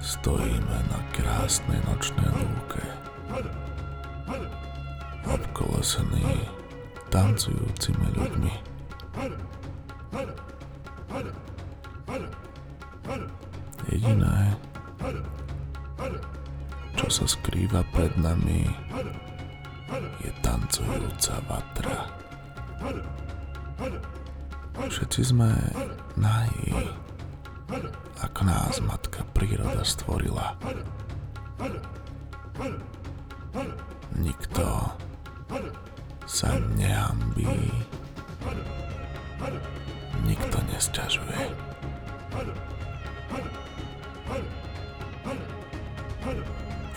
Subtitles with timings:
[0.00, 2.84] Stojíme na krásnej nočnej lúke.
[5.24, 6.44] Obkolesený
[7.08, 8.70] tancujúcimi ľuďmi.
[13.90, 14.54] Jediné,
[16.94, 18.70] čo sa skrýva pred nami,
[20.22, 22.06] je tancujúca vatra.
[24.78, 25.50] Všetci sme
[26.14, 26.70] nají,
[28.22, 30.54] ako nás matka príroda stvorila.
[34.14, 34.66] Nikto
[36.30, 37.74] sa nehambí,
[40.22, 41.42] nikto nesťažuje.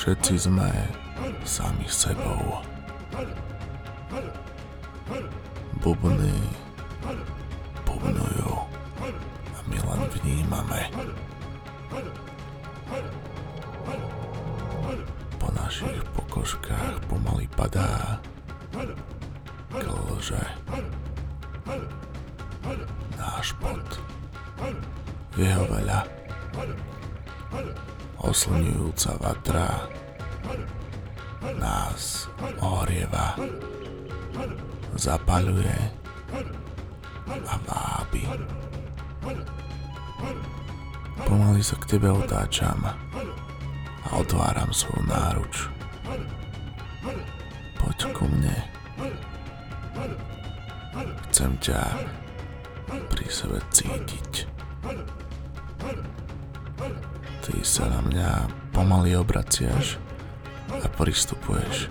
[0.00, 0.70] Všetci sme
[1.44, 2.64] sami sebou.
[5.84, 6.40] Bubny
[7.84, 8.52] bubnujú
[9.52, 10.80] a my len vnímame.
[15.36, 18.16] Po našich pokožkách pomaly padá
[19.68, 20.44] klže.
[23.20, 23.88] Náš pot.
[25.32, 26.19] V jeho veľa.
[28.20, 29.68] Oslňujúca vatra
[31.56, 32.28] nás
[32.60, 33.32] ohrieva,
[34.94, 35.76] zapaľuje
[37.48, 38.24] a vábi.
[41.24, 45.54] Pomaly sa k tebe otáčam a otváram svoju náruč.
[47.80, 48.56] Poď ku mne.
[51.30, 51.80] Chcem ťa
[53.08, 54.44] pri sebe cítiť.
[57.40, 58.30] Ty sa na mňa
[58.76, 59.96] pomaly obraciaš
[60.70, 61.88] a pristupuješ.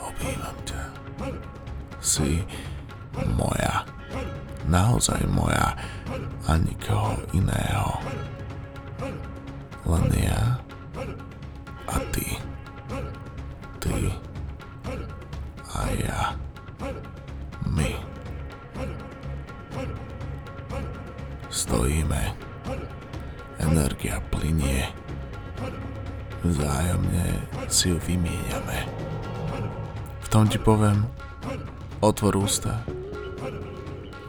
[0.00, 0.82] Obývam ťa.
[2.00, 2.40] Si
[3.36, 3.84] moja.
[4.64, 5.76] Naozaj moja
[6.48, 8.00] a nikoho iného.
[9.84, 10.60] Len ja
[11.90, 12.40] a ty.
[13.80, 13.96] Ty
[15.76, 16.22] a ja.
[17.68, 17.92] My.
[21.50, 22.50] Stojíme.
[23.60, 24.88] Energia plinie.
[26.40, 28.88] Vzájomne si ju vymieňame.
[30.24, 31.04] V tom ti poviem,
[32.00, 32.80] otvor ústa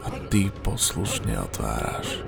[0.04, 2.20] a ty poslušne otváraš.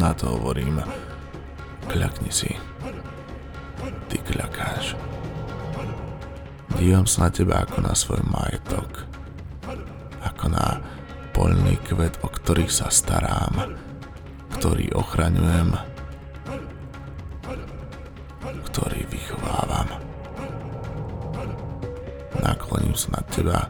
[0.00, 0.80] Na to hovorím,
[1.92, 2.56] kľakni si.
[4.08, 4.96] Ty kľakáš.
[6.80, 9.04] Dívam sa na teba ako na svoj majetok.
[10.24, 10.80] Ako na
[11.36, 13.76] poľný kvet, o ktorý sa starám,
[14.64, 15.76] ktorý ochraňujem,
[18.64, 19.92] ktorý vychovávam.
[22.40, 23.68] Nakloním sa na teba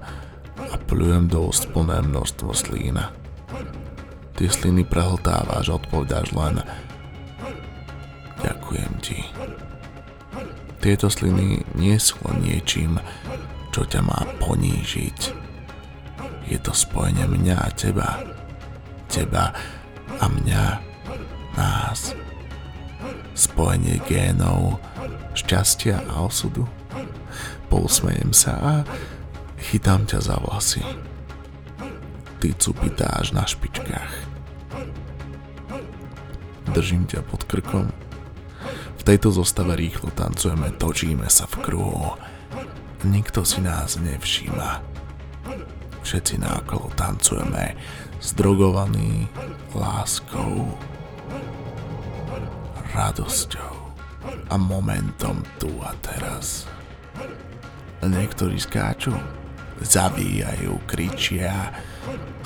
[0.54, 3.10] a plujem do úst plné množstvo slína.
[4.38, 6.62] Tie sliny prehltávaš odpovedáš len
[8.38, 9.18] Ďakujem ti.
[10.78, 13.02] Tieto sliny nie sú len niečím,
[13.74, 15.18] čo ťa má ponížiť.
[16.46, 18.22] Je to spojenie mňa a teba.
[19.10, 19.50] Teba
[20.22, 20.83] a mňa.
[21.54, 22.14] Nás.
[23.34, 24.78] Spojenie génov,
[25.34, 26.66] šťastia a osudu.
[27.70, 28.74] Pousmejem sa a
[29.58, 30.84] chytám ťa za vlasy.
[32.38, 34.14] Ty cupitáš na špičkách.
[36.74, 37.90] Držím ťa pod krkom
[39.04, 42.16] v tejto zostave rýchlo tancujeme, točíme sa v kruhu.
[43.04, 44.80] Nikto si nás nevšíma.
[46.00, 47.76] Všetci nákolo tancujeme,
[48.24, 49.28] zdrogovaní
[49.76, 50.72] láskou,
[52.94, 53.74] radosťou
[54.48, 56.70] a momentom tu a teraz.
[58.04, 59.12] Niektorí skáču,
[59.82, 61.74] zavíjajú, kričia,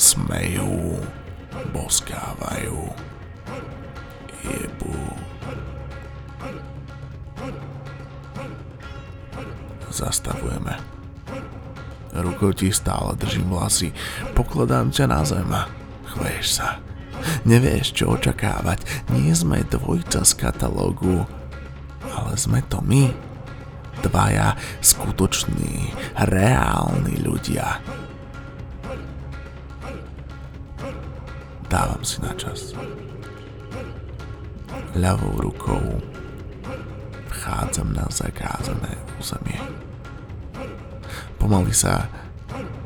[0.00, 0.96] smejú,
[1.76, 2.80] boskávajú,
[4.46, 4.98] jebú.
[9.92, 10.78] Zastavujeme.
[12.14, 13.92] Rukou ti stále držím vlasy,
[14.32, 15.50] pokladám ťa na zem.
[16.08, 16.87] Chveješ sa.
[17.44, 18.84] Nevieš, čo očakávať.
[19.14, 21.24] Nie sme dvojca z katalógu,
[22.04, 23.10] ale sme to my.
[23.98, 25.90] Dvaja skutoční,
[26.22, 27.82] reálni ľudia.
[31.66, 32.72] Dávam si na čas.
[34.96, 36.00] Ľavou rukou
[37.28, 39.60] vchádzam na zakázané územie.
[41.36, 42.08] Pomaly sa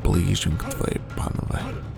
[0.03, 1.92] blížim k tvojej panove.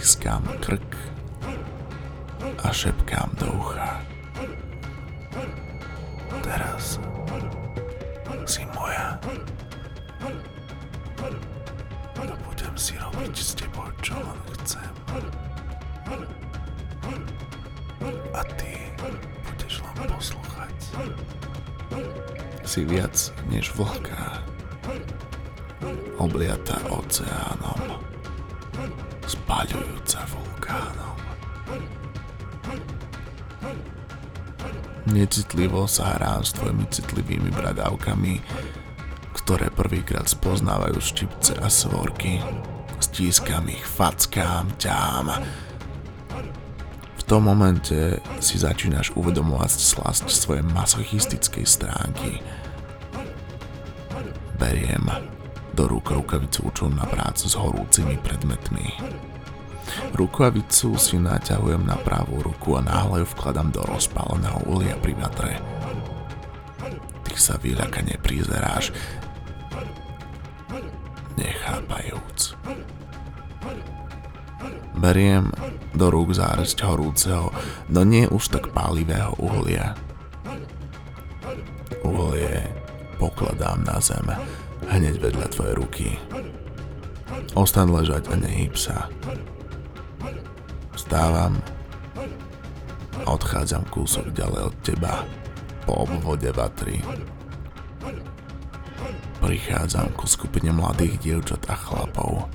[0.00, 0.96] Stiskám krk
[2.64, 4.00] a šepkám do ucha.
[6.40, 6.96] Teraz
[8.48, 9.20] si moja.
[12.48, 14.92] Budem si robiť s tebou, čo len chcem.
[18.32, 18.72] A ty
[19.44, 20.76] budeš len poslúchať.
[22.64, 24.48] Si viac než vlhká,
[26.16, 28.00] obliata oceánom,
[29.30, 31.16] spaľujúca vulkánom.
[35.10, 38.34] Necitlivo sa hrám s tvojimi citlivými bradávkami,
[39.34, 42.42] ktoré prvýkrát spoznávajú štipce a svorky.
[43.00, 45.26] Stískam ich, fackám, ťám.
[47.16, 52.42] V tom momente si začínaš uvedomovať slasť svojej masochistickej stránky.
[54.60, 55.39] Beriem
[55.80, 59.00] do rúk rukavicu učom na prácu s horúcimi predmetmi.
[60.12, 65.56] Rukavicu si naťahujem na pravú ruku a náhle ju vkladám do rozpáleného ulia pri vatre.
[67.24, 68.92] Ty sa vyľakane prizeráš,
[71.40, 72.60] nechápajúc.
[75.00, 75.48] Beriem
[75.96, 77.56] do rúk záresť horúceho,
[77.88, 79.96] no nie už tak pálivého uhlia.
[82.04, 82.68] Uhlie
[83.16, 84.28] pokladám na zem,
[84.90, 86.08] hneď vedľa tvojej ruky.
[87.54, 89.06] Ostan ležať a nehyb sa.
[90.94, 91.62] Vstávam
[93.20, 95.14] a odchádzam kúsok ďalej od teba
[95.86, 96.98] po obvode vatry.
[99.40, 102.46] Prichádzam ku skupine mladých dievčat a chlapov.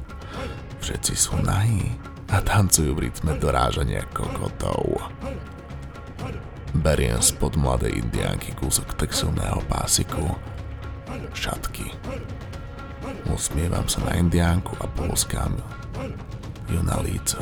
[0.80, 1.98] Všetci sú nahí
[2.30, 5.02] a tancujú v rytme dorážania kokotov.
[6.76, 10.38] Beriem spod mladej indiánky kúsok textilného pásiku,
[11.34, 11.92] šatky.
[13.30, 15.54] Usmievam sa na indiánku a polskám
[16.70, 17.42] ju na líco.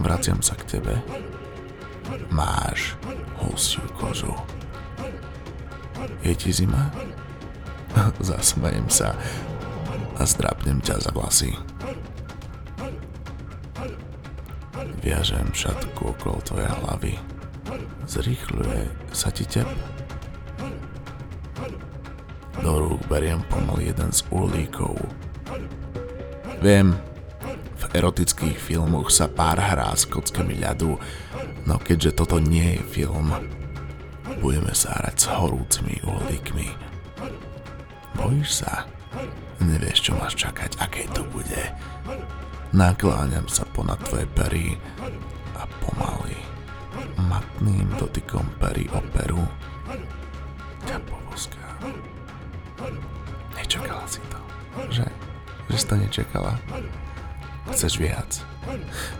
[0.00, 0.94] Vraciam sa k tebe.
[2.32, 2.96] Máš
[3.38, 4.34] husiu kožu.
[6.24, 6.90] Je ti zima?
[8.18, 9.14] Zasmejem sa
[10.16, 11.52] a zdrapnem ťa za vlasy.
[15.00, 17.14] Viažem šatku okolo tvojej hlavy.
[18.04, 19.68] Zrýchľuje sa ti tep.
[22.60, 24.96] Do rúk beriem pomaly jeden z uhlíkov.
[26.60, 26.92] Viem,
[27.90, 30.94] erotických filmoch sa pár hrá s kockami ľadu,
[31.66, 33.34] no keďže toto nie je film,
[34.38, 36.68] budeme sa hrať s horúcimi uhlíkmi.
[38.14, 38.86] Bojíš sa?
[39.60, 41.62] Nevieš, čo máš čakať, aké to bude.
[42.70, 44.78] Nakláňam sa ponad tvoje pery
[45.58, 46.38] a pomaly,
[47.26, 49.42] matným dotykom pery o peru.
[53.56, 54.40] Nečakala si to,
[54.88, 55.06] že?
[55.68, 56.52] Že si to nečakala?
[57.70, 58.30] Chceš viac.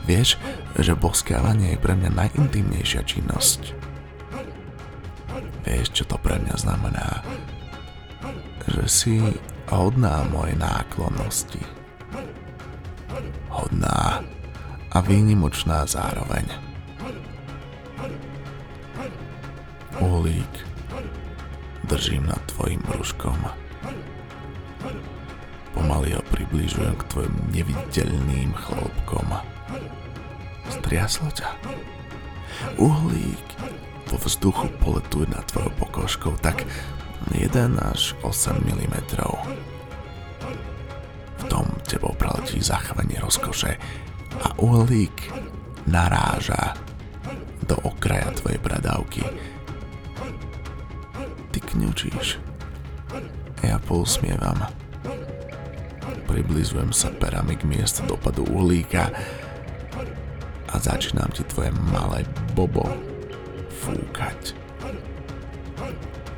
[0.09, 0.41] Vieš,
[0.81, 3.77] že boskávanie je pre mňa najintimnejšia činnosť.
[5.63, 7.23] Vieš, čo to pre mňa znamená?
[8.67, 9.15] Že si
[9.71, 11.63] hodná mojej náklonnosti.
[13.53, 14.25] Hodná
[14.91, 16.49] a výnimočná zároveň.
[20.01, 20.70] Uhlík
[21.91, 23.35] držím nad tvojim brúškom.
[25.75, 29.27] Pomaly ho približujem k tvojim neviditeľným chlopkom.
[30.71, 31.51] Striaslo ťa.
[32.79, 33.47] Uhlík
[34.07, 36.63] vo vzduchu poletuje nad tvojou pokožkou tak
[37.35, 37.51] 1
[37.83, 38.95] až 8 mm.
[41.43, 43.75] V tom tebou preletí zachovanie rozkoše
[44.47, 45.27] a uhlík
[45.91, 46.79] naráža
[47.67, 49.27] do okraja tvojej bradávky.
[51.71, 52.43] Kňučíš.
[53.63, 54.67] Ja pousmievam
[56.31, 59.11] približujem sa perami k miestu dopadu uhlíka
[60.71, 62.23] a začínam ti tvoje malé
[62.55, 62.87] bobo
[63.83, 64.55] fúkať.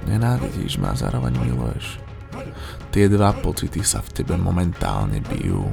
[0.09, 2.01] Nenávidíš ma zároveň miluješ.
[2.89, 5.69] Tie dva pocity sa v tebe momentálne bijú.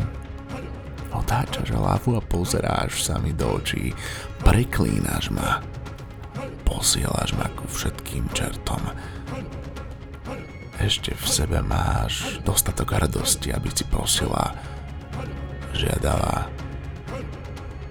[1.16, 3.96] Otáčaš hlavu a pozeráš sa mi do očí.
[4.44, 5.64] Preklínaš ma.
[6.70, 8.80] Posielaš ma ku všetkým čertom
[10.80, 14.56] ešte v sebe máš dostatok radosti, aby si prosila,
[15.76, 16.48] žiadala,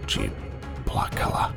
[0.08, 0.32] či
[0.88, 1.52] plakala.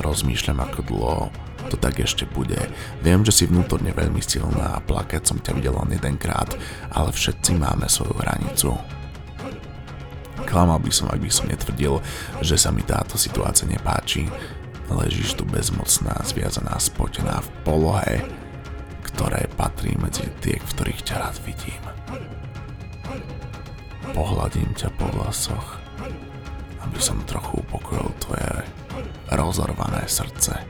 [0.00, 1.20] Rozmýšľam, ako dlho
[1.68, 2.60] to tak ešte bude.
[3.00, 6.52] Viem, že si vnútorne veľmi silná a plakať som ťa videl len jedenkrát,
[6.92, 8.76] ale všetci máme svoju hranicu.
[10.44, 12.04] Klamal by som, ak by som netvrdil,
[12.44, 14.28] že sa mi táto situácia nepáči.
[14.92, 18.14] Ležíš tu bezmocná, zviazaná, spotená v polohe,
[19.00, 21.82] ktoré patrí medzi tie, ktorých ťa rád vidím.
[24.12, 25.80] Pohľadím ťa po vlasoch,
[26.84, 28.50] aby som trochu upokojil tvoje
[29.32, 30.60] rozorvané srdce.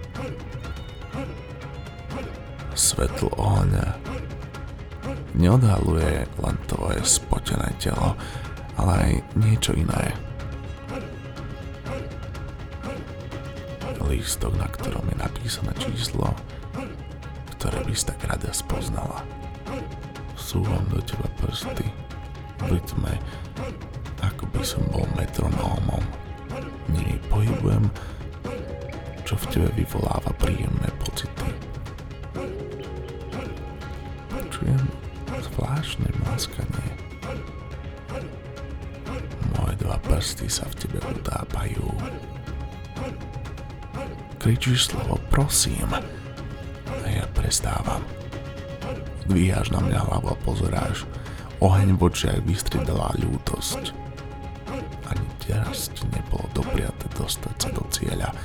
[2.75, 3.99] Svetlo ohňa
[5.35, 8.15] neodhaluje len tvoje spotené telo,
[8.79, 10.15] ale aj niečo iné.
[14.15, 16.31] Lístok, na ktorom je napísané číslo,
[17.59, 19.27] ktoré by si tak rada spoznala.
[20.39, 21.83] Súvam do teba prsty
[22.63, 23.19] v rytme,
[24.23, 25.99] ako by som bol metronómom.
[26.95, 27.91] Nimi pohybujem,
[29.27, 31.51] čo v tebe vyvoláva príjemné pocity.
[34.31, 34.83] Počujem
[35.43, 36.87] zvláštne mlaskanie.
[39.59, 41.83] Moje dva prsty sa v tebe utápajú.
[44.45, 45.89] Kričíš slovo prosím
[46.85, 48.05] a ja prestávam.
[49.25, 51.09] Dvíhaš na mňa hlavu a pozeráš.
[51.65, 53.97] Oheň v očiach vystridala ľútosť.
[55.09, 58.37] Ani teraz ti nebolo dopriate dostať sa do cieľa.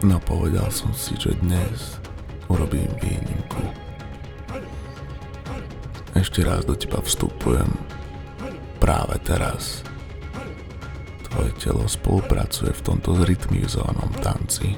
[0.00, 2.00] No povedal som si, že dnes
[2.48, 3.68] urobím výnimku.
[6.16, 7.68] Ešte raz do teba vstupujem.
[8.80, 9.84] Práve teraz.
[11.32, 14.76] Tvoje telo spolupracuje v tomto zrytmizovanom tanci.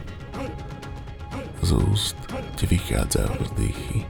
[1.67, 2.15] Z úst
[2.55, 4.07] ti vychádzajú vzdychy.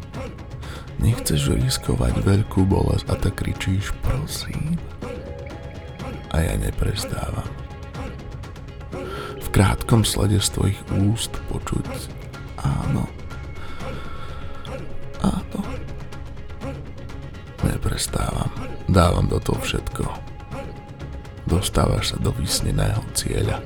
[1.01, 4.77] Nechceš riskovať veľkú bolesť a tak kričíš prosím.
[6.37, 7.49] A ja neprestávam.
[9.41, 11.89] V krátkom slede z tvojich úst počuť
[12.61, 13.09] áno.
[15.25, 15.61] Áno.
[17.65, 18.53] Neprestávam.
[18.85, 20.24] Dávam do toho všetko.
[21.45, 23.61] Dostávaš sa do vysneného cieľa.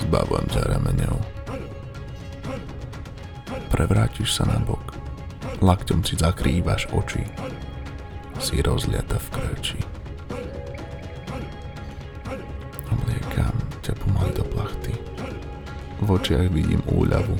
[0.00, 1.34] Zbavujem ťa remeňou
[3.74, 4.94] prevrátiš sa na bok.
[5.58, 7.26] Lakťom si zakrývaš oči.
[8.38, 9.80] Si rozliata v krči.
[12.86, 14.94] Obliekam ťa pomaly do plachty.
[15.98, 17.34] V očiach vidím úľavu.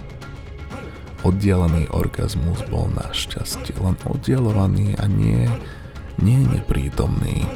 [1.23, 5.47] Oddialený orgazmus bol našťastie len oddialovaný a nie,
[6.19, 7.47] nie neprítomný.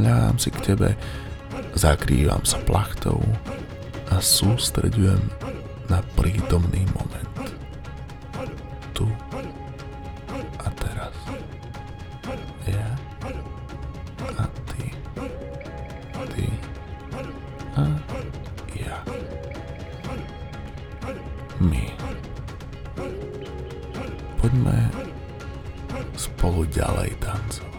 [0.00, 0.96] Ľám si k tebe,
[1.76, 3.20] zakrývam sa plachtou
[4.08, 5.20] a sústredujem
[5.92, 7.28] na prítomný moment.
[8.96, 9.04] Tu
[10.56, 11.12] a teraz.
[12.64, 12.88] Ja
[14.40, 14.88] a ty.
[16.32, 16.46] Ty
[17.76, 17.84] a
[18.72, 18.96] ja.
[21.60, 21.92] My.
[24.40, 24.78] Poďme
[26.16, 27.69] spolu ďalej tancovať.